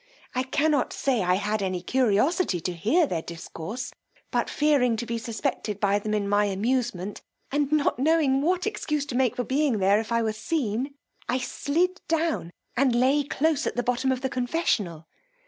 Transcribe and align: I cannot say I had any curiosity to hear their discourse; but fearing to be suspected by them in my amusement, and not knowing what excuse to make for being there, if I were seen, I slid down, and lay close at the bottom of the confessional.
I 0.33 0.41
cannot 0.41 0.93
say 0.93 1.21
I 1.21 1.35
had 1.35 1.61
any 1.61 1.83
curiosity 1.83 2.59
to 2.61 2.73
hear 2.73 3.05
their 3.05 3.21
discourse; 3.21 3.93
but 4.31 4.49
fearing 4.49 4.95
to 4.95 5.05
be 5.05 5.19
suspected 5.19 5.79
by 5.79 5.99
them 5.99 6.15
in 6.15 6.27
my 6.27 6.45
amusement, 6.45 7.21
and 7.51 7.71
not 7.71 7.99
knowing 7.99 8.41
what 8.41 8.65
excuse 8.65 9.05
to 9.05 9.15
make 9.15 9.35
for 9.35 9.43
being 9.43 9.77
there, 9.77 9.99
if 9.99 10.11
I 10.11 10.23
were 10.23 10.33
seen, 10.33 10.95
I 11.29 11.37
slid 11.37 12.01
down, 12.07 12.49
and 12.75 12.95
lay 12.95 13.23
close 13.23 13.67
at 13.67 13.75
the 13.75 13.83
bottom 13.83 14.11
of 14.11 14.21
the 14.21 14.29
confessional. 14.29 15.05